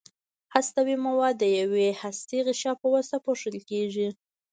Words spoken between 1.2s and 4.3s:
د یوې سختې غشا په واسطه پوښل کیږي.